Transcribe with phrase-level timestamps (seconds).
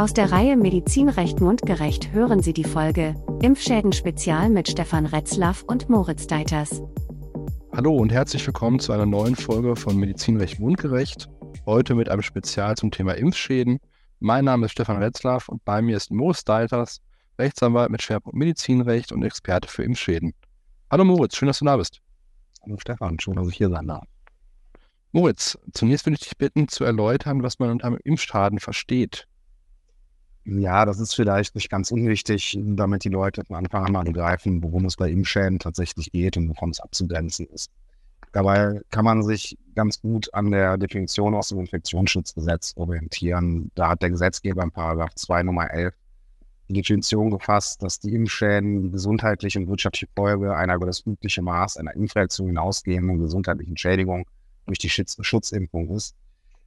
[0.00, 5.90] Aus der Reihe Medizinrecht mundgerecht hören Sie die Folge Impfschäden Spezial mit Stefan Retzlaff und
[5.90, 6.80] Moritz Deiters.
[7.70, 11.28] Hallo und herzlich willkommen zu einer neuen Folge von Medizinrecht mundgerecht.
[11.66, 13.78] Heute mit einem Spezial zum Thema Impfschäden.
[14.20, 17.02] Mein Name ist Stefan Retzlaff und bei mir ist Moritz Deiters,
[17.38, 20.32] Rechtsanwalt mit Schwerpunkt Medizinrecht und Experte für Impfschäden.
[20.90, 22.00] Hallo Moritz, schön, dass du da bist.
[22.62, 24.04] Hallo Stefan, schön, dass ich hier sein darf.
[25.12, 29.26] Moritz, zunächst würde ich dich bitten, zu erläutern, was man unter einem Impfschaden versteht.
[30.58, 34.64] Ja, das ist vielleicht nicht ganz unwichtig, damit die Leute von Anfang an mal begreifen,
[34.64, 37.70] worum es bei Impfschäden tatsächlich geht und wovon es abzugrenzen ist.
[38.32, 43.70] Dabei kann man sich ganz gut an der Definition aus dem Infektionsschutzgesetz orientieren.
[43.76, 45.94] Da hat der Gesetzgeber in Paragraph 2 Nummer 11
[46.68, 51.42] die Definition gefasst, dass die Impfschäden die gesundheitliche und wirtschaftliche Folge einer über das übliche
[51.42, 54.26] Maß einer Infektion hinausgehenden gesundheitlichen Schädigung
[54.66, 56.16] durch die Schutzimpfung ist,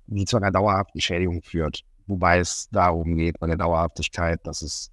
[0.07, 1.83] die zu einer dauerhaften Schädigung führt.
[2.07, 4.91] Wobei es darum geht, bei der Dauerhaftigkeit, dass es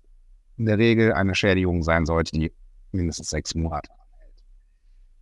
[0.57, 2.53] in der Regel eine Schädigung sein sollte, die
[2.93, 4.45] mindestens sechs Monate anhält.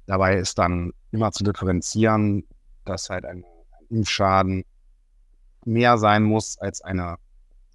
[0.06, 2.44] Dabei ist dann immer zu differenzieren,
[2.84, 4.64] dass halt ein, ein Impfschaden
[5.64, 7.16] mehr sein muss als eine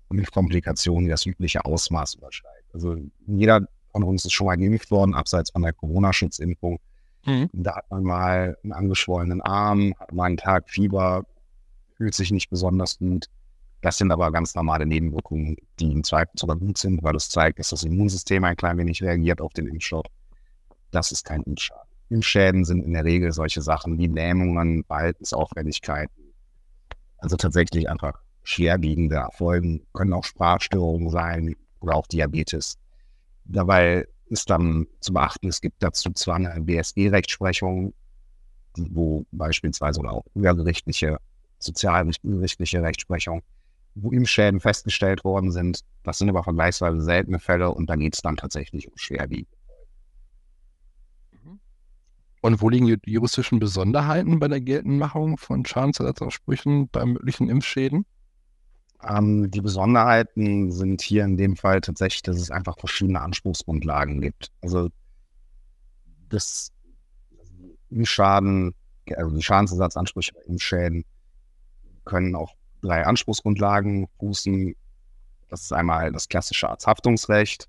[0.09, 2.73] Impfkomplikation, die das übliche Ausmaß übersteigt.
[2.73, 6.79] Also jeder von uns ist schon mal geimpft worden, abseits von der Corona-Schutzimpfung.
[7.25, 7.49] Mhm.
[7.53, 11.25] Da hat man mal einen angeschwollenen Arm, hat mal einen Tag Fieber,
[11.95, 13.27] fühlt sich nicht besonders gut.
[13.83, 17.59] Das sind aber ganz normale Nebenwirkungen, die im Zweifel sogar gut sind, weil es zeigt,
[17.59, 20.05] dass das Immunsystem ein klein wenig reagiert auf den Impfstoff.
[20.91, 21.89] Das ist kein Impfschaden.
[22.07, 26.33] Impfschäden sind in der Regel solche Sachen wie Lähmungen, Verhaltensauffälligkeiten.
[27.17, 32.77] Also tatsächlich einfach schwerwiegende Erfolgen, können auch Sprachstörungen sein oder auch Diabetes.
[33.43, 37.93] Dabei ist dann zu beachten, es gibt dazu zwar eine BSG-Rechtsprechung,
[38.77, 41.17] wo beispielsweise oder auch übergerichtliche,
[41.59, 43.41] sozialgerichtliche Rechtsprechung,
[43.95, 45.81] wo Impfschäden festgestellt worden sind.
[46.03, 49.57] Das sind aber vergleichsweise seltene Fälle und da geht es dann tatsächlich um schwerwiegende.
[52.41, 58.05] Und wo liegen die juristischen Besonderheiten bei der Geltendmachung von Schadensersatzansprüchen bei möglichen Impfschäden?
[59.01, 64.51] Ähm, die Besonderheiten sind hier in dem Fall tatsächlich, dass es einfach verschiedene Anspruchsgrundlagen gibt.
[64.61, 64.89] Also
[66.27, 66.73] das
[68.03, 68.75] Schaden,
[69.15, 71.05] also die Schadensersatzansprüche bei Impfschäden
[72.03, 72.51] können auf
[72.83, 74.75] drei Anspruchsgrundlagen fußen.
[75.49, 77.67] Das ist einmal das klassische Arzthaftungsrecht,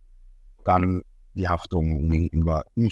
[0.65, 1.03] dann
[1.35, 2.91] die Haftung gegenüber äh,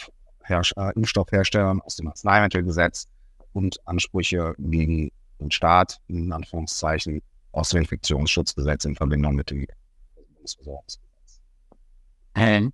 [0.95, 3.07] Impfstoffherstellern aus dem Arzneimittelgesetz
[3.53, 5.11] und Ansprüche gegen
[5.41, 7.23] den Staat, in Anführungszeichen,
[7.53, 9.67] aus dem Infektionsschutzgesetz in Verbindung mit dem
[10.15, 11.41] Bundesversorgungsgesetz.
[12.35, 12.73] Ähm.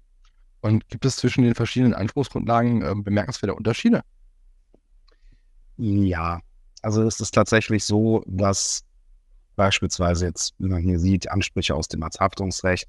[0.60, 4.02] Und gibt es zwischen den verschiedenen Anspruchsgrundlagen äh, bemerkenswerte Unterschiede?
[5.76, 6.40] Ja,
[6.82, 8.84] also es ist tatsächlich so, dass
[9.58, 12.88] beispielsweise jetzt, wie man hier sieht, Ansprüche aus dem Arzthaftungsrecht,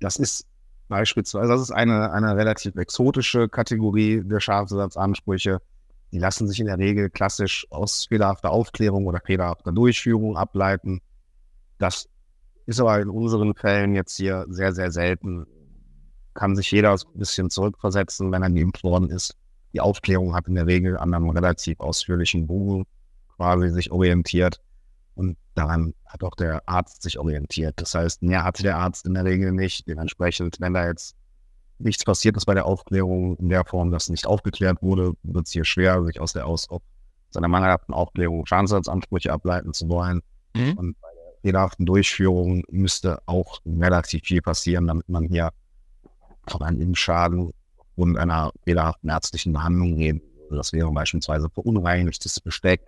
[0.00, 0.46] das ist
[0.88, 5.62] beispielsweise, das ist eine, eine relativ exotische Kategorie der Schadensersatzansprüche.
[6.12, 11.00] Die lassen sich in der Regel klassisch aus fehlerhafter Aufklärung oder fehlerhafter Durchführung ableiten.
[11.78, 12.08] Das
[12.66, 15.46] ist aber in unseren Fällen jetzt hier sehr, sehr selten.
[16.34, 19.36] Kann sich jeder ein bisschen zurückversetzen, wenn er geimpft worden ist.
[19.72, 22.84] Die Aufklärung hat in der Regel an einem relativ ausführlichen Bogen
[23.36, 24.60] quasi sich orientiert.
[25.14, 27.74] Und daran hat auch der Arzt sich orientiert.
[27.80, 29.86] Das heißt, mehr hatte der Arzt in der Regel nicht.
[29.86, 31.16] Dementsprechend, wenn da jetzt
[31.78, 35.52] nichts passiert ist bei der Aufklärung in der Form, dass nicht aufgeklärt wurde, wird es
[35.52, 36.68] hier schwer, sich aus der aus
[37.30, 40.22] seiner mangelhaften Aufklärung Schadensersatzansprüche ableiten zu wollen.
[40.54, 40.72] Mhm.
[40.74, 45.50] Und bei der fehlerhaften Durchführung müsste auch relativ viel passieren, damit man hier
[46.46, 47.50] von einem Impfschaden
[47.96, 50.56] und einer fehlerhaften ärztlichen Behandlung reden würde.
[50.56, 52.80] Das wäre beispielsweise verunreinigtes Besteck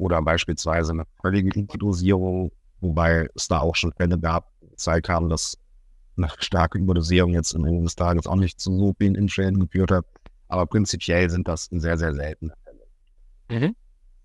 [0.00, 2.50] oder beispielsweise eine völlige Dosierung,
[2.80, 5.58] wobei es da auch schon Fälle gab, die gezeigt haben, dass
[6.16, 9.90] eine starke Überdosierung jetzt am Ende des Tages auch nicht zu so vielen Impfschäden geführt
[9.90, 10.06] hat.
[10.48, 12.80] Aber prinzipiell sind das sehr, sehr seltene Fälle.
[13.60, 13.76] Mhm.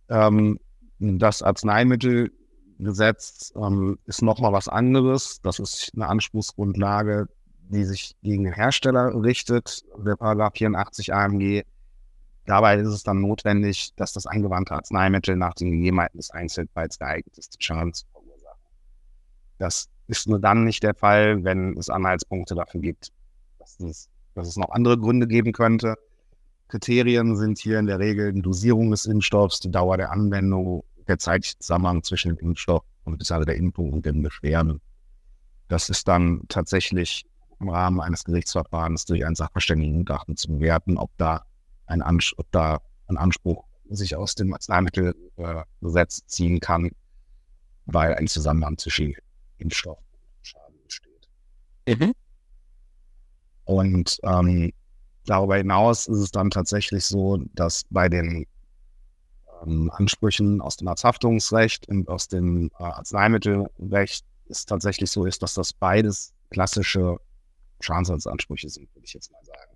[0.09, 0.59] Ähm,
[1.00, 5.41] das Arzneimittelgesetz ähm, ist nochmal was anderes.
[5.41, 7.28] Das ist eine Anspruchsgrundlage,
[7.70, 11.64] die sich gegen den Hersteller richtet, der Paragraph 84 AMG.
[12.46, 17.38] Dabei ist es dann notwendig, dass das angewandte Arzneimittel nach den Gegebenheiten des Einzelfalls geeignet
[17.38, 18.62] ist, den Schaden zu verursachen.
[19.58, 23.12] Das ist nur dann nicht der Fall, wenn es Anhaltspunkte dafür gibt,
[23.58, 25.96] dass es, dass es noch andere Gründe geben könnte.
[26.68, 31.18] Kriterien sind hier in der Regel die Dosierung des Impfstoffs, die Dauer der Anwendung, der
[31.18, 34.82] zeitliche Zusammenhang zwischen dem Impfstoff und der Impfung und den Beschwerden.
[35.68, 37.26] Das ist dann tatsächlich
[37.59, 41.46] im Rahmen eines Gerichtsverfahrens durch ein Sachverständigengutachten zu bewerten, ob da
[41.87, 46.91] ein, Ans ob da ein Anspruch sich aus dem Arzneimittelgesetz ziehen kann,
[47.85, 49.16] weil ein Zusammenhang zwischen
[49.58, 50.79] Impfstoff und Schaden
[51.87, 52.14] Mhm.
[53.66, 54.72] Und ähm,
[55.26, 58.46] darüber hinaus ist es dann tatsächlich so, dass bei den
[59.64, 65.55] ähm, Ansprüchen aus dem Arzthaftungsrecht und aus dem äh, Arzneimittelrecht es tatsächlich so ist, dass
[65.55, 67.17] das beides klassische
[67.79, 69.75] Schadensersatzansprüche sind, würde ich jetzt mal sagen.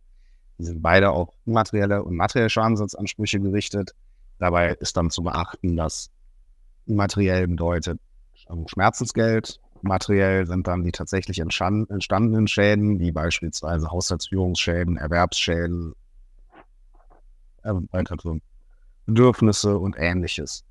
[0.59, 3.95] Die sind beide auf immaterielle und materielle Schadensersatzansprüche gerichtet.
[4.38, 6.11] Dabei ist dann zu beachten, dass
[6.85, 8.00] immateriell bedeutet
[8.67, 15.94] Schmerzensgeld, materiell sind dann die tatsächlich entstandenen Schäden, wie beispielsweise Haushaltsführungsschäden, Erwerbsschäden,
[19.05, 20.63] Bedürfnisse und ähnliches.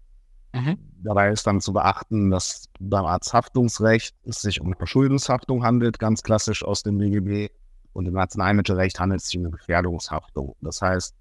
[0.53, 0.79] Mhm.
[1.03, 6.65] Dabei ist dann zu beachten, dass beim Arzthaftungsrecht es sich um Verschuldenshaftung handelt, ganz klassisch
[6.65, 7.53] aus dem BGB.
[7.93, 10.55] Und im Arzneimittelrecht handelt es sich um eine Gefährdungshaftung.
[10.61, 11.15] Das heißt,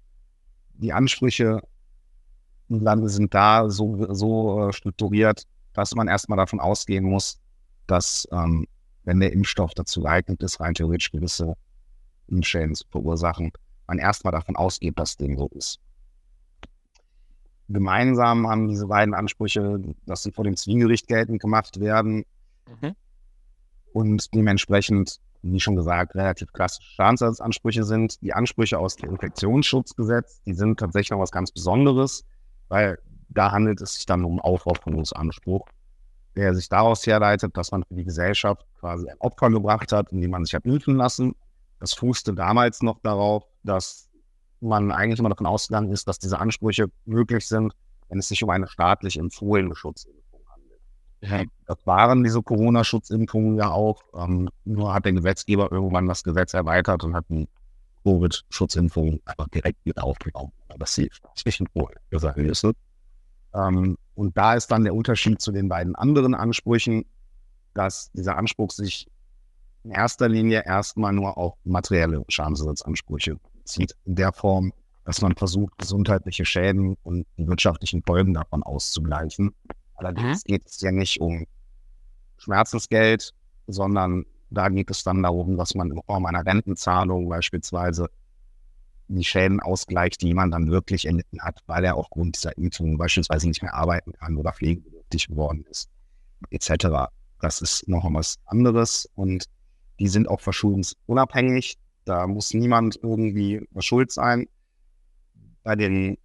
[0.74, 1.60] die Ansprüche
[2.68, 7.40] sind da so, so äh, strukturiert, dass man erstmal davon ausgehen muss,
[7.86, 8.66] dass, ähm,
[9.04, 11.54] wenn der Impfstoff dazu geeignet ist, rein theoretisch gewisse
[12.42, 13.52] Schäden zu verursachen,
[13.86, 15.80] man erstmal davon ausgeht, dass dem so ist.
[17.68, 22.24] Gemeinsam haben diese beiden Ansprüche, dass sie vor dem Zivilgericht geltend gemacht werden
[22.66, 22.94] mhm.
[23.92, 28.20] und dementsprechend, wie schon gesagt, relativ klassische Schadensersatzansprüche sind.
[28.22, 32.24] Die Ansprüche aus dem Infektionsschutzgesetz, die sind tatsächlich noch was ganz Besonderes,
[32.68, 32.98] weil
[33.28, 35.66] da handelt es sich dann um Aufopferungsanspruch,
[36.36, 40.30] der sich daraus herleitet, dass man für die Gesellschaft quasi ein Opfer gebracht hat, indem
[40.30, 41.34] man sich hat impfen lassen.
[41.80, 44.08] Das fußte damals noch darauf, dass
[44.60, 47.74] man eigentlich immer davon ausgegangen ist, dass diese Ansprüche möglich sind,
[48.08, 50.18] wenn es sich um eine staatlich empfohlene Schutzimpfung.
[51.20, 51.42] Ja.
[51.66, 54.02] Das waren diese Corona-Schutzimpfungen ja auch.
[54.14, 57.48] Ähm, nur hat der Gesetzgeber irgendwann das Gesetz erweitert und hat die
[58.04, 60.52] Covid-Schutzimpfung einfach direkt mit aufgenommen.
[60.78, 62.66] Das hilft nicht wohl gesagt ist.
[63.54, 67.04] Ähm, und da ist dann der Unterschied zu den beiden anderen Ansprüchen,
[67.74, 69.06] dass dieser Anspruch sich
[69.84, 74.72] in erster Linie erstmal nur auf materielle Schadensersatzansprüche bezieht, in der Form,
[75.04, 79.54] dass man versucht, gesundheitliche Schäden und die wirtschaftlichen Folgen davon auszugleichen.
[79.98, 80.52] Allerdings mhm.
[80.52, 81.44] geht es ja nicht um
[82.38, 83.32] Schmerzensgeld,
[83.66, 88.08] sondern da geht es dann darum, dass man in Form einer Rentenzahlung beispielsweise
[89.08, 93.48] die Schäden ausgleicht, die man dann wirklich erlitten hat, weil er aufgrund dieser Impfung beispielsweise
[93.48, 95.90] nicht mehr arbeiten kann oder pflegebedürftig geworden ist,
[96.50, 97.10] etc.
[97.40, 99.46] Das ist noch was anderes und
[99.98, 101.76] die sind auch verschuldensunabhängig.
[102.04, 104.46] Da muss niemand irgendwie schuld sein.
[105.64, 106.16] Bei den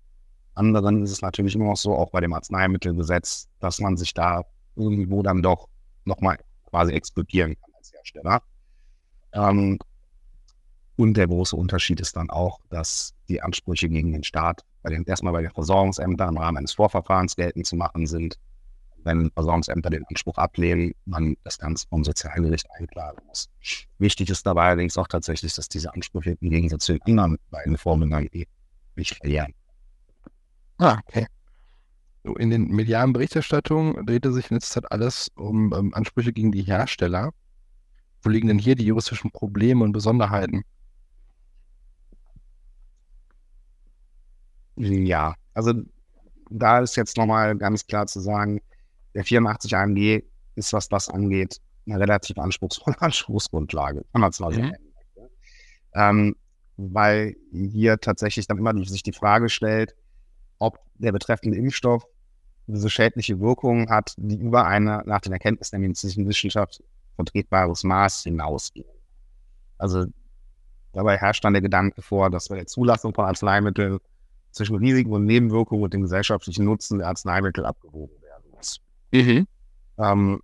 [0.56, 4.44] anderen ist es natürlich immer noch so, auch bei dem Arzneimittelgesetz, dass man sich da
[4.76, 5.68] irgendwo dann doch
[6.06, 6.38] nochmal
[6.70, 8.42] quasi explodieren kann als Hersteller.
[9.34, 9.80] Ähm,
[10.96, 15.04] und der große Unterschied ist dann auch, dass die Ansprüche gegen den Staat bei den,
[15.06, 18.38] erstmal bei den Versorgungsämtern im Rahmen eines Vorverfahrens geltend zu machen sind
[19.04, 23.50] wenn Versorgungsämter den Anspruch ablehnen, man das Ganze vom Sozialgericht einklagen muss.
[23.98, 27.78] Wichtig ist dabei allerdings auch tatsächlich, dass diese Ansprüche im Gegensatz zu den anderen beiden
[27.78, 28.48] Formen eh
[28.96, 29.54] nicht verlieren.
[30.84, 31.28] Ah, okay.
[32.24, 36.64] In den medialen Berichterstattungen drehte sich in letzter Zeit alles um ähm, Ansprüche gegen die
[36.64, 37.32] Hersteller.
[38.22, 40.64] Wo liegen denn hier die juristischen Probleme und Besonderheiten?
[44.76, 45.74] Ja, also
[46.50, 48.60] da ist jetzt nochmal ganz klar zu sagen,
[49.14, 50.22] der 84 AMG
[50.56, 54.94] ist, was das angeht, eine relativ anspruchsvolle Anspruchsgrundlage, kann man es mal so nennen.
[55.96, 56.36] Ähm,
[56.76, 59.96] weil hier tatsächlich dann immer sich die Frage stellt,
[60.64, 62.06] ob der betreffende Impfstoff
[62.68, 66.82] diese schädliche Wirkung hat, die über eine nach den Erkenntnissen der medizinischen Wissenschaft
[67.16, 68.88] vertretbares Maß hinausgehen.
[69.78, 70.06] Also
[70.94, 74.00] dabei herrscht dann der Gedanke vor, dass bei der Zulassung von Arzneimitteln
[74.52, 78.80] zwischen Risiken und Nebenwirkungen und dem gesellschaftlichen Nutzen der Arzneimittel abgewogen werden muss.
[79.12, 79.48] Mhm.
[79.98, 80.42] Ähm,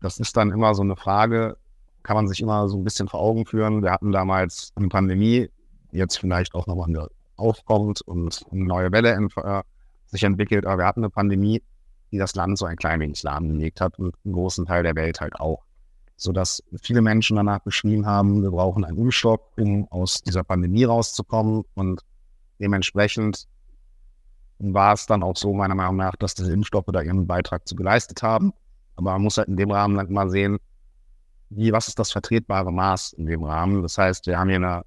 [0.00, 1.56] das ist dann immer so eine Frage,
[2.02, 3.82] kann man sich immer so ein bisschen vor Augen führen.
[3.82, 5.50] Wir hatten damals eine Pandemie,
[5.90, 7.08] jetzt vielleicht auch nochmal eine
[7.42, 9.62] aufkommt und eine neue Welle äh,
[10.06, 11.62] sich entwickelt, aber wir hatten eine Pandemie,
[12.10, 15.20] die das Land so ein klein wenig lahmgelegt hat und einen großen Teil der Welt
[15.20, 15.64] halt auch.
[16.16, 21.64] Sodass viele Menschen danach beschrieben haben, wir brauchen einen Impfstoff, um aus dieser Pandemie rauszukommen
[21.74, 22.02] und
[22.60, 23.48] dementsprechend
[24.58, 27.74] war es dann auch so, meiner Meinung nach, dass diese Impfstoffe da ihren Beitrag zu
[27.74, 28.52] geleistet haben.
[28.94, 30.58] Aber man muss halt in dem Rahmen dann mal sehen,
[31.50, 33.82] wie, was ist das vertretbare Maß in dem Rahmen.
[33.82, 34.82] Das heißt, wir haben hier eine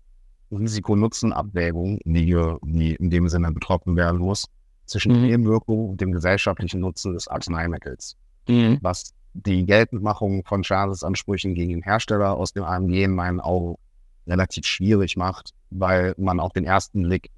[0.55, 4.45] Risiko-Nutzen-Abwägung, die, die in dem Sinne betroffen werden muss,
[4.85, 5.21] zwischen mhm.
[5.21, 8.15] Nebenwirkungen und dem gesellschaftlichen Nutzen des Arzneimittels.
[8.47, 8.79] Mhm.
[8.81, 13.75] Was die Geltendmachung von Schadensansprüchen gegen den Hersteller aus dem AMG in meinen Augen
[14.27, 17.29] relativ schwierig macht, weil man auf den ersten Blick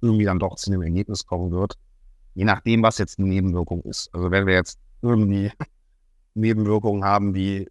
[0.00, 1.74] irgendwie dann doch zu dem Ergebnis kommen wird,
[2.34, 4.10] je nachdem, was jetzt die Nebenwirkung ist.
[4.12, 5.50] Also wenn wir jetzt irgendwie
[6.34, 7.68] Nebenwirkungen haben wie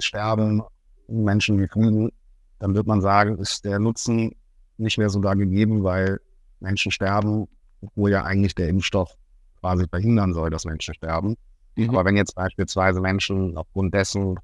[0.00, 0.62] Sterben
[1.06, 2.10] Menschen gefunden,
[2.62, 4.36] dann wird man sagen, ist der Nutzen
[4.76, 6.20] nicht mehr so da gegeben, weil
[6.60, 7.48] Menschen sterben,
[7.96, 9.16] wo ja eigentlich der Impfstoff
[9.58, 11.34] quasi verhindern soll, dass Menschen sterben.
[11.74, 11.90] Mhm.
[11.90, 14.38] Aber wenn jetzt beispielsweise Menschen aufgrund dessen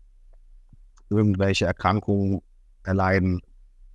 [1.11, 2.43] irgendwelche Erkrankungen
[2.83, 3.41] erleiden,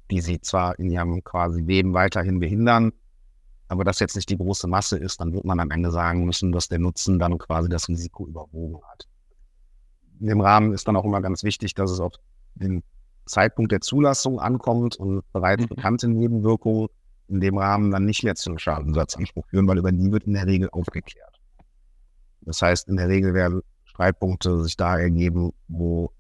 [0.09, 2.93] die sie zwar in ihrem quasi Leben weiterhin behindern,
[3.67, 6.53] aber das jetzt nicht die große Masse ist, dann wird man am Ende sagen müssen,
[6.53, 9.05] dass der Nutzen dann quasi das Risiko überwogen hat.
[10.21, 12.13] In dem Rahmen ist dann auch immer ganz wichtig, dass es auf
[12.55, 12.83] den
[13.25, 15.69] Zeitpunkt der Zulassung ankommt und bereits mhm.
[15.69, 16.89] bekannte Nebenwirkungen
[17.27, 20.45] in dem Rahmen dann nicht mehr zum Schadensersatzanspruch führen, weil über die wird in der
[20.45, 21.39] Regel aufgeklärt.
[22.41, 26.11] Das heißt, in der Regel werden Streitpunkte sich da ergeben, wo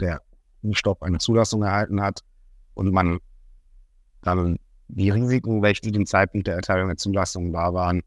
[0.00, 0.22] der
[0.62, 2.20] Impfstoff eine Zulassung erhalten hat
[2.74, 3.18] und man
[4.22, 4.58] dann
[4.88, 8.02] die Risiken, welche zu dem Zeitpunkt der Erteilung der Zulassung da waren,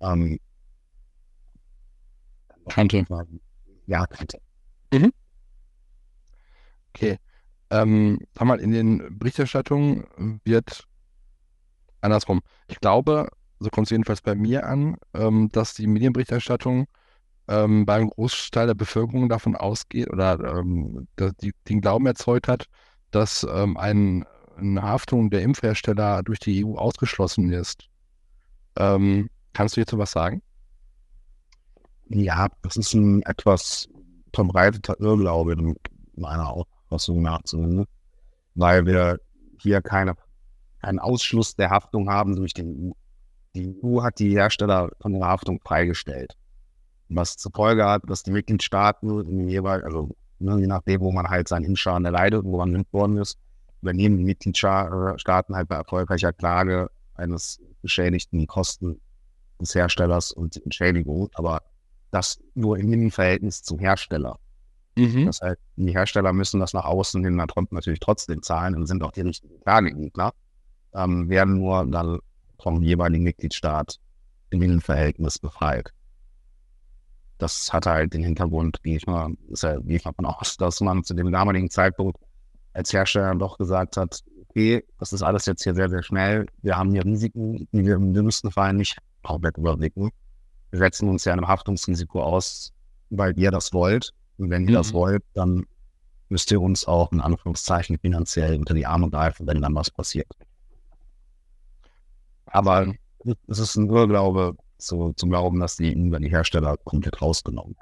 [0.00, 0.38] ähm,
[2.68, 3.04] kannte.
[3.86, 4.40] Ja, kannte.
[4.92, 5.12] Mhm.
[6.94, 7.18] Okay.
[7.70, 10.06] Ähm, sag mal, in den Berichterstattungen
[10.44, 10.84] wird
[12.00, 12.40] andersrum.
[12.68, 16.86] Ich glaube, so kommt es jedenfalls bei mir an, ähm, dass die Medienberichterstattung
[17.48, 21.08] ähm, beim Großteil der Bevölkerung davon ausgeht oder ähm,
[21.40, 22.66] die, den Glauben erzeugt hat,
[23.10, 24.24] dass ähm, ein,
[24.56, 27.88] eine Haftung der Impfhersteller durch die EU ausgeschlossen ist.
[28.76, 30.42] Ähm, kannst du hierzu was sagen?
[32.08, 33.88] Ja, das ist ein etwas
[34.32, 35.56] verbreiteter Irrglaube
[36.14, 36.54] meiner
[36.88, 37.88] Auffassung nach zumindest,
[38.54, 39.18] weil wir
[39.60, 40.14] hier keine,
[40.82, 42.92] keinen Ausschluss der Haftung haben durch den EU.
[43.54, 46.36] Die EU hat die Hersteller von der Haftung freigestellt.
[47.08, 51.28] Was zur Folge hat, dass die Mitgliedstaaten in jeweils, also ne, je nachdem, wo man
[51.28, 53.38] halt seinen Impfschaden erleidet wo man worden ist,
[53.80, 59.00] übernehmen die Mitgliedstaaten halt bei erfolgreicher Klage eines Beschädigten die Kosten
[59.60, 61.62] des Herstellers und die Entschädigung, aber
[62.10, 64.38] das nur im Innenverhältnis zum Hersteller.
[64.96, 65.26] Mhm.
[65.26, 67.36] Das heißt, die Hersteller müssen das nach außen hin
[67.70, 70.32] natürlich trotzdem zahlen und sind auch die richtigen Klagegegner,
[70.94, 72.18] ähm, werden nur dann
[72.60, 73.98] vom jeweiligen Mitgliedstaat
[74.50, 75.92] im Innenverhältnis befreit.
[77.38, 80.56] Das hat halt den Hintergrund, gehe ich mal, ist ja, gehe ich mal von aus,
[80.56, 82.18] dass man zu dem damaligen Zeitpunkt
[82.72, 86.46] als Hersteller doch gesagt hat, okay, das ist alles jetzt hier sehr, sehr schnell.
[86.62, 90.10] Wir haben hier Risiken, die wir im dümmsten Fall nicht komplett überblicken.
[90.70, 92.72] Wir setzen uns ja einem Haftungsrisiko aus,
[93.10, 94.14] weil ihr das wollt.
[94.38, 94.74] Und wenn ihr mhm.
[94.74, 95.66] das wollt, dann
[96.28, 100.28] müsst ihr uns auch in Anführungszeichen finanziell unter die Arme greifen, wenn dann was passiert.
[102.46, 102.92] Aber
[103.46, 107.76] es ist ein Irrglaube zu, zum Glauben, dass die über die Hersteller komplett rausgenommen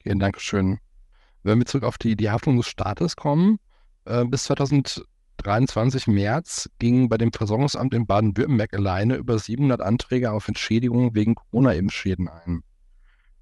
[0.00, 0.78] Okay, danke schön.
[1.42, 3.58] Wenn wir zurück auf die, die Haftung des Staates kommen,
[4.04, 10.46] äh, bis 2023 März gingen bei dem Versorgungsamt in Baden-Württemberg alleine über 700 Anträge auf
[10.46, 12.62] Entschädigung wegen Corona-Impfschäden ein.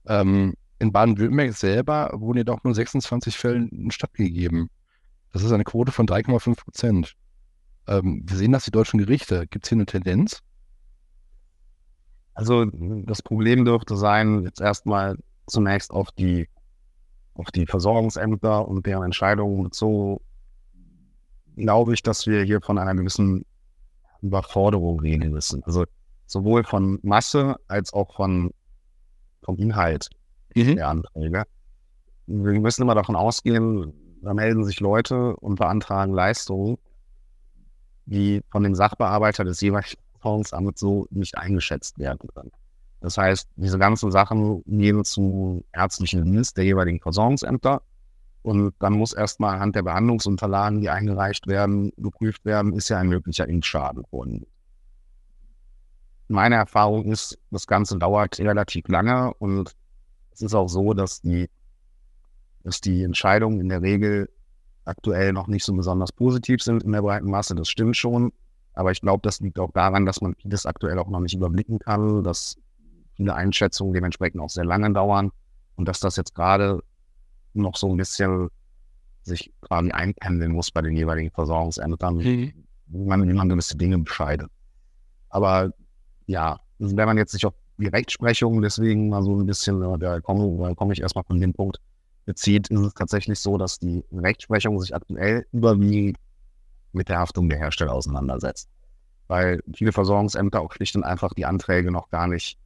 [0.06, 4.70] Ähm, in Baden-Württemberg selber wurden jedoch nur 26 Fällen stattgegeben.
[5.32, 7.14] Das ist eine Quote von 3,5 Prozent.
[7.86, 9.46] Ähm, wir sehen das die deutschen Gerichte.
[9.48, 10.40] Gibt es hier eine Tendenz?
[12.34, 15.16] Also das Problem dürfte sein, jetzt erstmal
[15.46, 16.48] zunächst auf die,
[17.34, 20.20] auf die Versorgungsämter und deren Entscheidungen bezogen,
[21.56, 23.44] glaube ich, dass wir hier von einer gewissen
[24.20, 25.62] Überforderung reden müssen.
[25.64, 25.84] Also
[26.26, 28.50] sowohl von Masse als auch von,
[29.42, 30.10] vom Inhalt
[30.54, 30.76] mhm.
[30.76, 31.44] der Anträge.
[32.26, 33.92] Wir müssen immer davon ausgehen,
[34.22, 36.78] da melden sich Leute und beantragen Leistungen,
[38.06, 42.50] die von dem Sachbearbeiter des jeweiligen Versorgungsamt so nicht eingeschätzt werden können.
[43.00, 47.82] Das heißt, diese ganzen Sachen gehen zu ärztlichen Dienst der jeweiligen Versorgungsämter.
[48.40, 53.08] Und dann muss erstmal anhand der Behandlungsunterlagen, die eingereicht werden, geprüft werden, ist ja ein
[53.08, 54.46] möglicher Impfschaden vorliegen.
[56.28, 59.74] Meine Erfahrung ist, das Ganze dauert relativ lange und
[60.34, 61.48] es ist auch so, dass die,
[62.62, 64.28] dass die Entscheidungen in der Regel
[64.84, 67.54] aktuell noch nicht so besonders positiv sind in der breiten Masse.
[67.54, 68.32] Das stimmt schon.
[68.74, 71.78] Aber ich glaube, das liegt auch daran, dass man vieles aktuell auch noch nicht überblicken
[71.78, 72.56] kann, dass
[73.14, 75.30] viele Einschätzungen dementsprechend auch sehr lange dauern
[75.76, 76.82] und dass das jetzt gerade
[77.52, 78.48] noch so ein bisschen
[79.22, 82.52] sich quasi einpendeln muss bei den jeweiligen Versorgungsämtern, mhm.
[82.86, 84.50] wie, man, wie man gewisse Dinge bescheidet.
[85.28, 85.70] Aber
[86.26, 90.56] ja, wenn man jetzt sich auf die Rechtsprechung deswegen mal so ein bisschen, da komme,
[90.58, 91.80] da komme ich erstmal von dem Punkt,
[92.24, 96.18] bezieht, ist es tatsächlich so, dass die Rechtsprechung sich aktuell überwiegend
[96.92, 98.68] mit der Haftung der Hersteller auseinandersetzt.
[99.26, 102.58] Weil viele Versorgungsämter auch schlicht und einfach die Anträge noch gar nicht.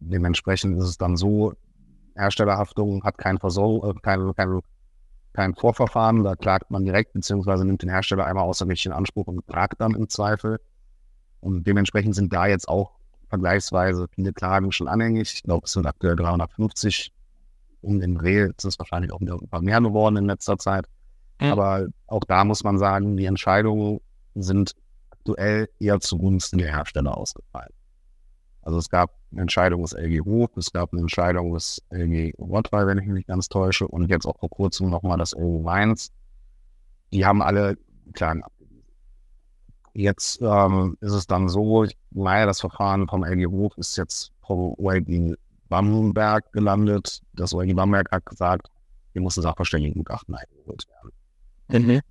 [0.00, 1.54] Dementsprechend ist es dann so,
[2.16, 4.60] Herstellerhaftung hat kein, Versorgung, äh, kein, kein,
[5.32, 9.80] kein Vorverfahren, da klagt man direkt, beziehungsweise nimmt den Hersteller einmal außergerichtlich Anspruch und klagt
[9.80, 10.60] dann im Zweifel.
[11.40, 12.92] Und dementsprechend sind da jetzt auch
[13.32, 15.32] vergleichsweise viele Klagen schon anhängig.
[15.32, 17.14] Ich glaube, es sind aktuell 350
[17.80, 18.50] um den Dreh.
[18.58, 20.84] Es ist wahrscheinlich auch wieder ein paar mehr geworden in letzter Zeit.
[21.40, 21.46] Mhm.
[21.46, 24.00] Aber auch da muss man sagen, die Entscheidungen
[24.34, 24.74] sind
[25.08, 27.72] aktuell eher zugunsten der Hersteller ausgefallen.
[28.60, 32.86] Also es gab eine Entscheidung des LG Hof, es gab eine Entscheidung des LG Rottweil,
[32.86, 36.12] wenn ich mich nicht ganz täusche, und jetzt auch vor kurzem nochmal das LG Mainz.
[37.14, 37.78] Die haben alle
[38.12, 38.42] Klagen.
[39.94, 44.32] Jetzt ähm, ist es dann so, ich meine, das Verfahren vom LG Hof ist jetzt
[44.46, 45.34] vom OLG
[45.68, 47.20] Bamberg gelandet.
[47.34, 48.68] Das OLG Bamberg hat gesagt,
[49.12, 51.86] hier muss ein Sachverständigengutachten eingeholt werden.
[51.86, 52.02] Mhm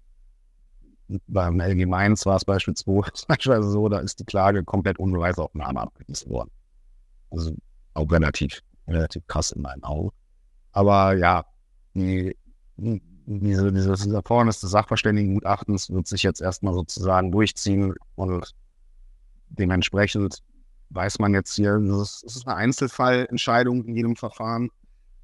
[1.27, 6.29] beim LG Mainz war es beispielsweise so, da ist die Klage komplett ohne Beweisaufnahme abgewiesen
[6.29, 6.51] worden.
[7.29, 7.51] Also
[7.93, 10.11] auch relativ, relativ krass in meinen Augen.
[10.71, 11.45] Aber ja,
[11.93, 12.35] die,
[13.25, 18.53] diese, dieses Erfordernis des Sachverständigengutachtens wird sich jetzt erstmal sozusagen durchziehen und
[19.49, 20.41] dementsprechend
[20.89, 24.69] weiß man jetzt hier, es ist eine Einzelfallentscheidung in jedem Verfahren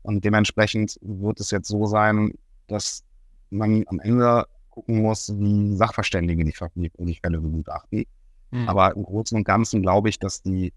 [0.01, 2.33] und dementsprechend wird es jetzt so sein,
[2.67, 3.03] dass
[3.49, 6.53] man am Ende gucken muss, wie Sachverständige die,
[6.97, 8.05] die, Fälle begutachten.
[8.51, 8.69] Mhm.
[8.69, 10.71] Aber im Großen und Ganzen glaube ich, dass die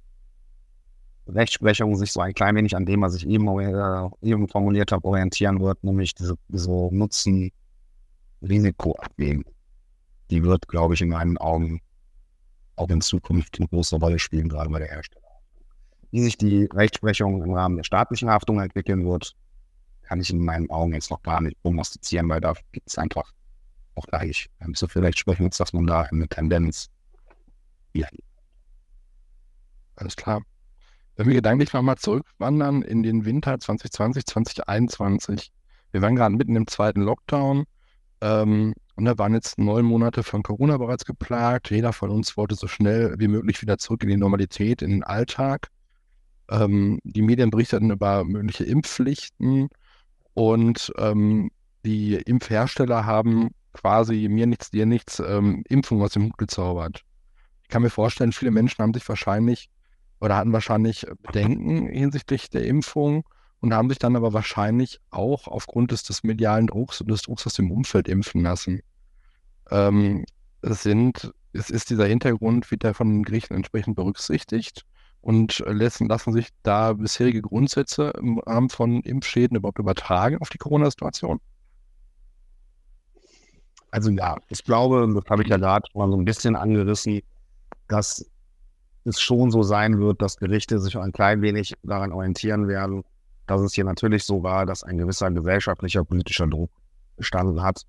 [1.26, 5.06] Rechtsprechung sich so ein klein wenig an dem, was ich eben, äh, eben formuliert habe,
[5.06, 9.44] orientieren wird, nämlich diese, diese Nutzen-Risiko-Abwägung.
[10.30, 11.80] Die wird, glaube ich, in meinen Augen
[12.76, 15.20] auch in Zukunft eine große Rolle spielen, gerade bei der Hersteller.
[16.10, 19.34] Wie sich die Rechtsprechung im Rahmen der staatlichen Haftung entwickeln wird,
[20.02, 23.32] kann ich in meinen Augen jetzt noch gar nicht prognostizieren, weil da gibt es einfach
[23.94, 24.50] auch gleich.
[24.74, 26.90] So wir uns, dass man da eine Tendenz
[27.92, 28.08] hier.
[29.96, 30.42] Alles klar.
[31.20, 35.52] Wenn wir gedanklich nochmal zurückwandern in den Winter 2020, 2021.
[35.92, 37.66] Wir waren gerade mitten im zweiten Lockdown
[38.22, 41.70] ähm, und da waren jetzt neun Monate von Corona bereits geplagt.
[41.70, 45.04] Jeder von uns wollte so schnell wie möglich wieder zurück in die Normalität, in den
[45.04, 45.68] Alltag.
[46.48, 49.68] Ähm, die Medien berichteten über mögliche Impfpflichten
[50.32, 51.50] und ähm,
[51.84, 57.02] die Impfhersteller haben quasi mir nichts, dir nichts ähm, Impfung aus dem Hut gezaubert.
[57.64, 59.68] Ich kann mir vorstellen, viele Menschen haben sich wahrscheinlich
[60.20, 63.24] oder hatten wahrscheinlich Bedenken hinsichtlich der Impfung
[63.60, 67.46] und haben sich dann aber wahrscheinlich auch aufgrund des, des medialen Drucks und des Drucks
[67.46, 68.80] aus dem Umfeld impfen lassen.
[69.70, 70.24] Ähm,
[70.62, 74.84] es sind, es ist dieser Hintergrund, wird der von den Gerichten entsprechend berücksichtigt
[75.22, 80.58] und lassen, lassen sich da bisherige Grundsätze im Rahmen von Impfschäden überhaupt übertragen auf die
[80.58, 81.40] Corona-Situation?
[83.90, 87.20] Also ja, ich glaube, das habe ich ja gerade mal so ein bisschen angerissen,
[87.88, 88.24] dass
[89.04, 93.02] es schon so sein wird, dass Gerichte sich ein klein wenig daran orientieren werden,
[93.46, 96.70] dass es hier natürlich so war, dass ein gewisser gesellschaftlicher politischer Druck
[97.16, 97.82] bestanden hat,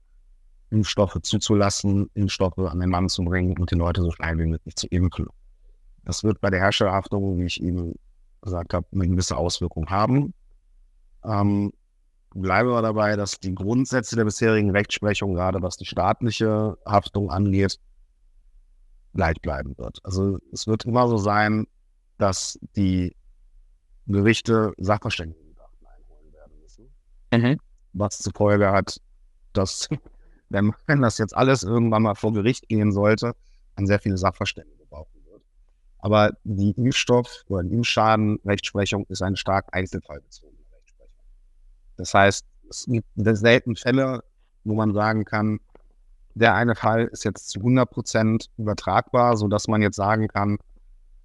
[0.69, 4.75] Impfstoffe zuzulassen, Impfstoffe an den Mann zu bringen und die Leute so schnell wie möglich
[4.75, 5.27] zu impfen.
[6.03, 7.93] Das wird bei der Herstellerhaftung, wie ich eben
[8.41, 10.33] gesagt habe, eine gewisse Auswirkung haben.
[11.23, 11.71] Ähm,
[12.33, 17.77] bleiben wir dabei, dass die Grundsätze der bisherigen Rechtsprechung, gerade was die staatliche Haftung angeht,
[19.13, 19.99] gleich bleiben wird.
[20.03, 21.67] Also es wird immer so sein,
[22.17, 23.15] dass die
[24.07, 26.89] Gerichte Sachverständigengutachten einholen werden müssen.
[27.33, 27.59] Mhm.
[27.93, 28.99] Was zur Folge hat,
[29.53, 29.89] dass,
[30.49, 33.33] wenn, wenn das jetzt alles irgendwann mal vor Gericht gehen sollte,
[33.75, 35.43] an sehr viele Sachverständige brauchen wird.
[35.99, 40.61] Aber die Impfstoff- oder die Impfschaden-Rechtsprechung ist eine stark einzelfallbezogene
[42.01, 44.23] das heißt, es gibt selten Fälle,
[44.63, 45.59] wo man sagen kann,
[46.35, 50.57] der eine Fall ist jetzt zu 100 Prozent übertragbar, sodass man jetzt sagen kann,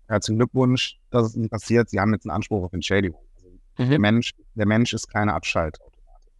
[0.09, 3.21] herzlichen Glückwunsch, dass es Ihnen passiert, Sie haben jetzt einen Anspruch auf Entschädigung.
[3.37, 3.90] Also mhm.
[3.90, 6.33] der, Mensch, der Mensch ist keine Abschaltautomatik.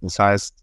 [0.00, 0.54] Das heißt,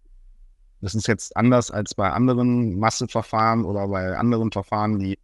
[0.81, 5.17] das ist jetzt anders als bei anderen Massenverfahren oder bei anderen Verfahren, die,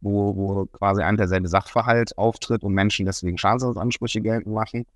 [0.00, 4.86] wo, wo quasi ein derselbe Sachverhalt auftritt und Menschen deswegen Schadensersatzansprüche geltend machen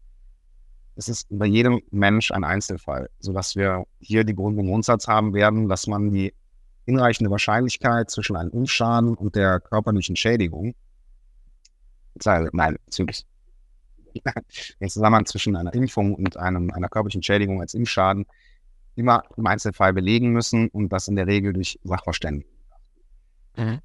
[0.96, 5.86] es ist bei jedem Mensch ein Einzelfall, sodass wir hier die Grundsatz haben werden, dass
[5.86, 6.34] man die
[6.86, 10.74] hinreichende Wahrscheinlichkeit zwischen einem Impfschaden und der körperlichen Schädigung,
[12.24, 13.26] nein, bezüglich
[14.80, 18.24] den Zusammenhang zwischen einer Impfung und einem, einer körperlichen Schädigung als Impfschaden
[18.94, 22.50] immer im Einzelfall belegen müssen und das in der Regel durch Sachverständigen.
[23.56, 23.80] Mhm.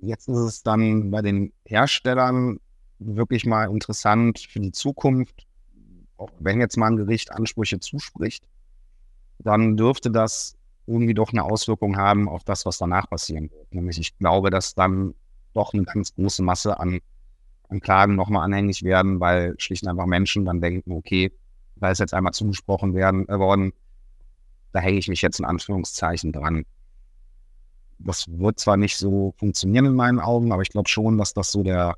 [0.00, 2.60] Jetzt ist es dann bei den Herstellern
[3.00, 5.47] wirklich mal interessant für die Zukunft,
[6.18, 8.44] auch wenn jetzt mal ein Gericht Ansprüche zuspricht,
[9.38, 13.74] dann dürfte das irgendwie doch eine Auswirkung haben auf das, was danach passieren wird.
[13.74, 15.14] Nämlich ich glaube, dass dann
[15.54, 17.00] doch eine ganz große Masse an,
[17.68, 21.32] an Klagen nochmal anhängig werden, weil schlicht und einfach Menschen dann denken, okay,
[21.76, 23.72] da ist jetzt einmal zugesprochen werden, äh, worden,
[24.72, 26.64] da hänge ich mich jetzt in Anführungszeichen dran.
[27.98, 31.50] Das wird zwar nicht so funktionieren in meinen Augen, aber ich glaube schon, dass das
[31.50, 31.96] so der,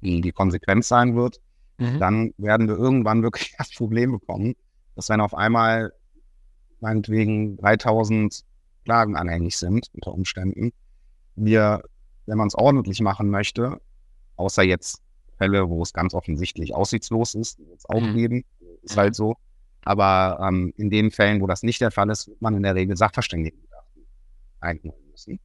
[0.00, 1.40] die Konsequenz sein wird.
[1.82, 1.98] Mhm.
[1.98, 4.54] dann werden wir irgendwann wirklich das Problem bekommen,
[4.94, 5.92] dass wenn auf einmal
[6.80, 8.44] meinetwegen 3000
[8.84, 10.72] Klagen anhängig sind unter Umständen,
[11.36, 11.82] wir,
[12.26, 13.80] wenn man es ordentlich machen möchte,
[14.36, 15.02] außer jetzt
[15.38, 18.14] Fälle, wo es ganz offensichtlich aussichtslos ist, jetzt mhm.
[18.14, 18.44] geben,
[18.82, 19.36] ist halt so.
[19.84, 22.74] Aber ähm, in den Fällen, wo das nicht der Fall ist, wird man in der
[22.74, 23.60] Regel Sachverständigen
[24.60, 25.40] einholen müssen.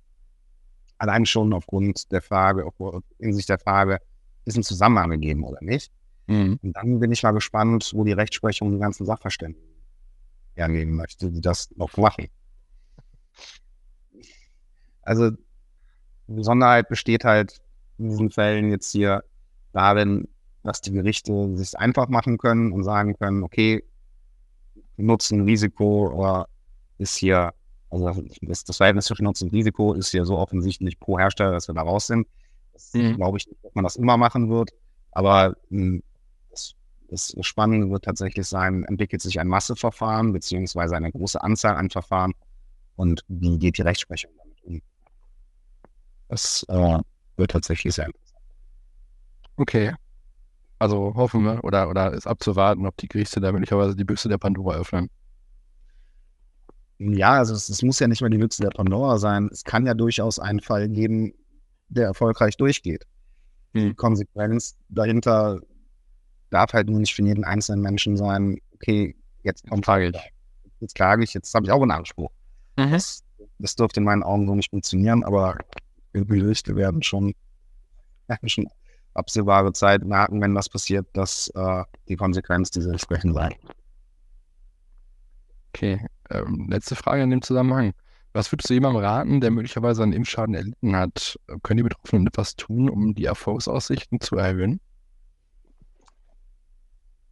[1.00, 2.67] Allein schon aufgrund der Frage,
[3.17, 4.00] in sich der Frage,
[4.45, 5.91] ist ein Zusammenhang gegeben oder nicht.
[6.28, 6.60] Mhm.
[6.62, 9.68] Und dann bin ich mal gespannt, wo die Rechtsprechung die ganzen Sachverständigen
[10.56, 12.28] hernehmen möchte, die das noch machen.
[15.02, 15.38] Also die
[16.34, 17.62] Besonderheit besteht halt
[17.98, 19.24] in diesen Fällen jetzt hier
[19.72, 20.28] darin,
[20.63, 23.84] dass die Gerichte sich einfach machen können und sagen können, okay,
[24.98, 26.48] Nutzen, Risiko oder
[26.98, 27.54] ist hier,
[27.90, 31.70] also das, das Verhältnis zwischen Nutzen und Risiko ist hier so offensichtlich pro Hersteller, dass
[31.70, 32.28] wir da raus sind.
[32.74, 33.16] Das mhm.
[33.16, 34.72] glaube ich nicht, dass man das immer machen wird,
[35.12, 36.04] aber hm,
[37.10, 42.34] das, Spannende wird tatsächlich sein, entwickelt sich ein Masseverfahren beziehungsweise eine große Anzahl an Verfahren
[42.96, 44.82] und wie geht die Rechtsprechung damit um?
[46.28, 47.00] Das äh,
[47.38, 48.41] wird tatsächlich sehr interessant.
[49.56, 49.93] Okay.
[50.80, 54.38] Also hoffen wir oder, oder ist abzuwarten, ob die Gerichte da möglicherweise die Büchse der
[54.38, 55.10] Pandora öffnen.
[57.00, 59.50] Ja, also es, es, muss ja nicht mal die Büchse der Pandora sein.
[59.52, 61.34] Es kann ja durchaus einen Fall geben,
[61.89, 63.06] der erfolgreich durchgeht.
[63.74, 63.96] Die hm.
[63.96, 65.60] Konsequenz dahinter
[66.50, 70.34] darf halt nur nicht für jeden einzelnen Menschen sein, okay, jetzt kommt klage ich.
[70.80, 72.32] Jetzt klage ich, jetzt habe ich auch einen Anspruch.
[72.78, 72.92] Mhm.
[72.92, 73.24] Das,
[73.60, 75.58] das dürfte in meinen Augen so nicht funktionieren, aber
[76.14, 77.34] die Gerichte werden schon,
[78.28, 78.68] werden schon
[79.14, 83.56] absehbare Zeit merken, wenn das passiert, dass äh, die Konsequenz diese entsprechend sein.
[85.74, 87.94] Okay, ähm, letzte Frage in dem Zusammenhang.
[88.34, 91.40] Was würdest du jemandem raten, der möglicherweise einen Impfschaden erlitten hat?
[91.64, 94.80] Können die Betroffenen etwas tun, um die Erfolgsaussichten zu erhöhen?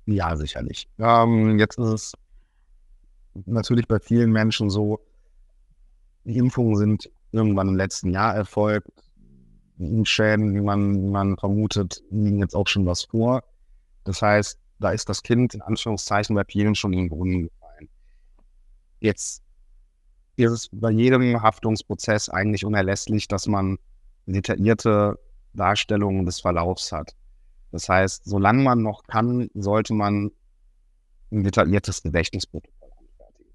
[0.06, 0.88] Ja, sicherlich.
[1.00, 2.14] Ähm, jetzt ist es
[3.46, 5.00] natürlich bei vielen Menschen so,
[6.24, 8.90] die Impfungen sind irgendwann im letzten Jahr erfolgt.
[10.04, 13.44] Schäden, wie man, man vermutet, liegen jetzt auch schon was vor.
[14.06, 17.90] Das heißt, da ist das Kind in Anführungszeichen bei vielen schon in den Brunnen gefallen.
[19.00, 19.44] Jetzt
[20.38, 23.78] ist es bei jedem Haftungsprozess eigentlich unerlässlich, dass man
[24.26, 25.20] detaillierte
[25.54, 27.16] Darstellungen des Verlaufs hat.
[27.76, 30.32] Das heißt, solange man noch kann, sollte man
[31.30, 33.52] ein detailliertes Gedächtnisprotokoll anfertigen.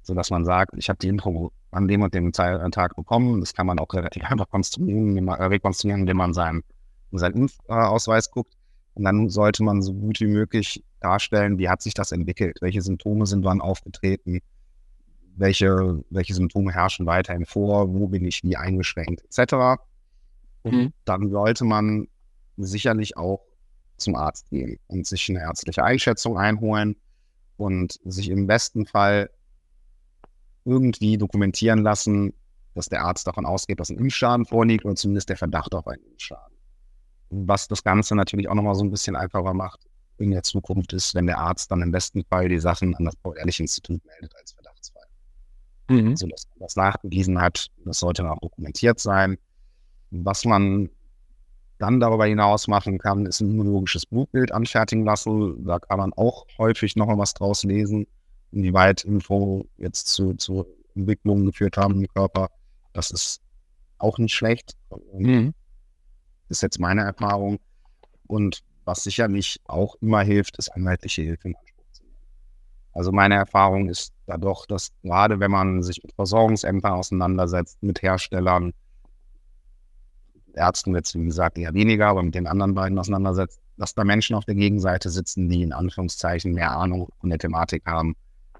[0.00, 3.40] Sodass man sagt, ich habe die Info an dem und dem Tag bekommen.
[3.40, 6.62] Das kann man auch relativ einfach konstruieren, äh, rekonstruieren, indem man seinen,
[7.12, 8.54] seinen Impfausweis guckt.
[8.94, 12.80] Und dann sollte man so gut wie möglich darstellen, wie hat sich das entwickelt, welche
[12.80, 14.40] Symptome sind wann aufgetreten,
[15.36, 19.82] welche, welche Symptome herrschen weiterhin vor, wo bin ich wie eingeschränkt, etc.
[20.62, 20.92] Und mhm.
[21.04, 22.08] dann sollte man
[22.56, 23.49] sicherlich auch
[24.00, 26.96] zum Arzt gehen und sich eine ärztliche Einschätzung einholen
[27.56, 29.30] und sich im besten Fall
[30.64, 32.32] irgendwie dokumentieren lassen,
[32.74, 36.02] dass der Arzt davon ausgeht, dass ein Impfschaden vorliegt oder zumindest der Verdacht auf einen
[36.04, 36.56] Impfschaden.
[37.30, 39.86] Was das Ganze natürlich auch nochmal so ein bisschen einfacher macht
[40.18, 43.16] in der Zukunft ist, wenn der Arzt dann im besten Fall die Sachen an das
[43.16, 45.06] Paul-Ehrlich-Institut meldet als Verdachtsfall.
[45.88, 46.10] Mhm.
[46.10, 49.38] Also, dass man das nachgewiesen hat, das sollte dann auch dokumentiert sein.
[50.10, 50.90] Was man
[51.80, 55.64] dann darüber hinaus machen kann, ist ein immunologisches Blutbild anfertigen lassen.
[55.64, 58.06] Da kann man auch häufig nochmal was draus lesen
[58.52, 62.48] inwieweit Impfungen jetzt zu, zu Entwicklungen geführt haben im Körper.
[62.92, 63.40] Das ist
[63.98, 64.74] auch nicht schlecht.
[65.14, 65.54] Mhm.
[66.48, 67.58] Ist jetzt meine Erfahrung.
[68.26, 72.16] Und was sicherlich auch immer hilft, ist anwaltliche Hilfe in Anspruch zu nehmen.
[72.92, 78.02] Also meine Erfahrung ist da doch, dass gerade wenn man sich mit Versorgungsämtern auseinandersetzt, mit
[78.02, 78.72] Herstellern,
[80.54, 84.36] Ärzten jetzt, wie gesagt, eher weniger, aber mit den anderen beiden auseinandersetzt, dass da Menschen
[84.36, 88.14] auf der Gegenseite sitzen, die in Anführungszeichen mehr Ahnung von der Thematik haben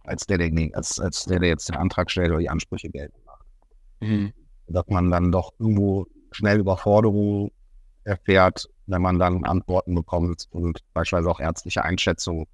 [0.05, 3.25] als der, der, als, als der, der jetzt den Antrag stellt oder die Ansprüche geltend
[3.27, 3.45] macht.
[4.01, 4.33] Mhm.
[4.67, 7.51] Dass man dann doch irgendwo schnell Überforderung
[8.05, 12.47] erfährt, wenn man dann Antworten bekommt und beispielsweise auch ärztliche Einschätzungen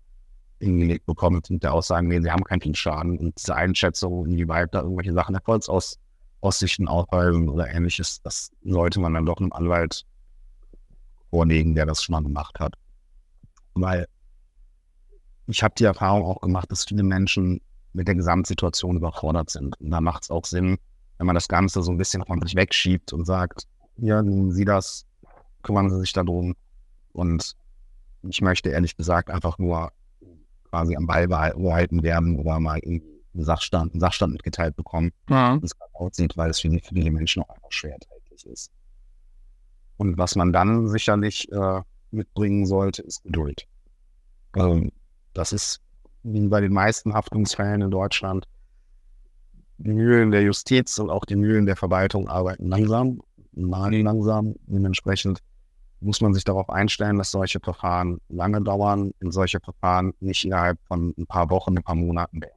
[0.61, 3.18] hingelegt bekommt mit der Aussage, nee, sie haben keinen Schaden.
[3.18, 5.35] Und diese Einschätzung, inwieweit da irgendwelche Sachen
[6.37, 10.05] Erfolgsaussichten aufweisen oder ähnliches, das sollte man dann doch einem Anwalt
[11.31, 12.75] vorlegen, der das schon mal gemacht hat.
[13.75, 14.07] Weil
[15.49, 17.61] ich habe die Erfahrung auch gemacht, dass viele Menschen
[17.92, 19.79] mit der Gesamtsituation überfordert sind.
[19.81, 20.79] Und da macht es auch Sinn,
[21.18, 24.64] wenn man das Ganze so ein bisschen von sich wegschiebt und sagt, ja, nehmen Sie
[24.64, 25.07] das,
[25.62, 26.55] kümmern Sie sich darum.
[27.12, 27.57] Und
[28.29, 29.92] ich möchte ehrlich gesagt einfach nur
[30.68, 33.03] quasi am Ball behalten werden oder mal einen
[33.44, 35.59] Sachstand, einen Sachstand mitgeteilt bekommen, ja.
[35.62, 38.70] es gerade aussieht, weil es für viele Menschen auch einfach schwer erträglich ist.
[39.96, 43.66] Und was man dann sicherlich äh, mitbringen sollte, ist Geduld.
[44.57, 44.92] Ähm,
[45.33, 45.81] das ist
[46.22, 48.46] wie bei den meisten Haftungsfällen in Deutschland.
[49.79, 53.20] Die Mühlen der Justiz und auch die Mühlen der Verwaltung arbeiten langsam,
[53.53, 54.55] malen langsam.
[54.66, 55.40] Dementsprechend
[56.01, 60.79] muss man sich darauf einstellen, dass solche Verfahren lange dauern und solche Verfahren nicht innerhalb
[60.87, 62.56] von ein paar Wochen, ein paar Monaten sind.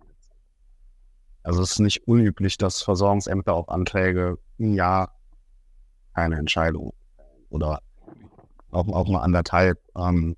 [1.43, 5.15] Also es ist nicht unüblich, dass Versorgungsämter auf Anträge ein Jahr
[6.13, 6.93] keine Entscheidung
[7.49, 7.79] oder
[8.71, 9.79] auch, auch mal anderthalb.
[9.95, 10.35] Ähm,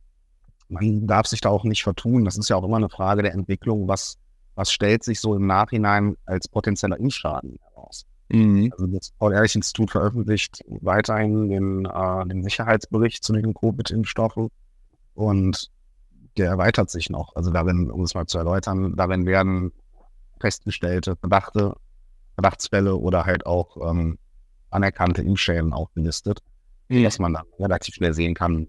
[0.70, 2.24] man darf sich da auch nicht vertun.
[2.24, 3.88] Das ist ja auch immer eine Frage der Entwicklung.
[3.88, 4.18] Was,
[4.56, 8.06] was stellt sich so im Nachhinein als potenzieller Impfschaden heraus?
[8.30, 8.72] Mhm.
[8.72, 14.50] Also das Paul-Ehrlich-Institut veröffentlicht weiterhin den, äh, den Sicherheitsbericht zu den Covid-Impfstoffen
[15.14, 15.70] und
[16.38, 17.36] der erweitert sich noch.
[17.36, 19.74] Also darin, um es mal zu erläutern, darin werden
[20.42, 21.76] festgestellte Verdachte,
[22.36, 24.18] Verdachtsfälle oder halt auch ähm,
[24.70, 26.40] anerkannte Impfschäden aufgelistet,
[26.90, 27.04] mhm.
[27.04, 28.68] dass man dann relativ schnell sehen kann,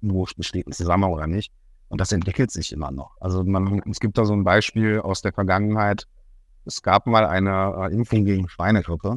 [0.00, 1.52] wo besteht ein Zusammenhang oder nicht.
[1.88, 3.16] Und das entwickelt sich immer noch.
[3.20, 6.06] Also man, es gibt da so ein Beispiel aus der Vergangenheit.
[6.66, 9.16] Es gab mal eine äh, Impfung gegen Schweinegrippe.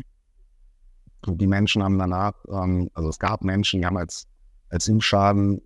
[1.27, 4.25] Und die Menschen haben danach, ähm, also es gab Menschen, die haben als,
[4.69, 5.61] als Impfschaden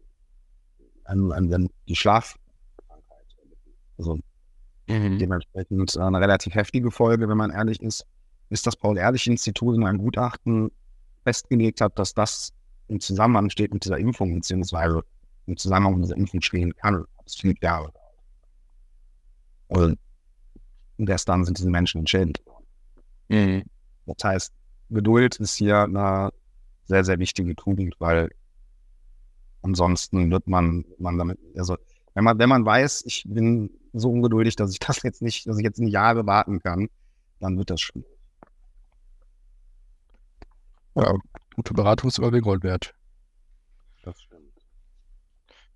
[1.04, 3.36] an, an die Schlafkrankheit.
[4.00, 4.18] Also
[4.88, 5.18] mhm.
[5.18, 8.06] dementsprechend eine relativ heftige Folge, wenn man ehrlich ist,
[8.50, 10.72] ist das Paul-Ehrlich-Institut in einem Gutachten
[11.24, 12.54] festgelegt hat, dass das
[12.88, 15.04] im Zusammenhang steht mit dieser Impfung, beziehungsweise
[15.48, 17.06] im Zusammenhang mit dieser Impfung stehen kann.
[17.24, 17.92] Das fünf Jahre
[19.68, 19.98] Und
[20.98, 22.66] erst dann sind diese Menschen entschädigt worden.
[23.30, 23.64] Mhm.
[24.06, 24.54] Das heißt,
[24.92, 26.32] Geduld ist hier eine
[26.84, 28.30] sehr, sehr wichtige Tugend, weil
[29.64, 31.76] ansonsten wird man, man damit, also
[32.16, 35.58] wenn man, wenn man weiß, ich bin so ungeduldig, dass ich das jetzt nicht, dass
[35.58, 36.90] ich jetzt ein Jahr warten kann,
[37.40, 38.10] dann wird das schwierig.
[40.96, 41.14] Ja,
[41.56, 42.96] gute Beratung ist immer Gold wert.
[44.04, 44.42] Das stimmt.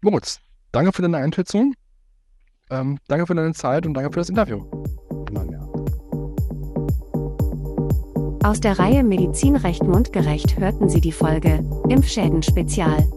[0.01, 0.39] Moritz,
[0.71, 1.73] danke für deine Einschätzung.
[2.69, 4.65] Ähm, danke für deine Zeit und danke für das Interview.
[8.41, 13.07] Aus der Reihe Medizinrecht mundgerecht hörten Sie die Folge Impfschäden Spezial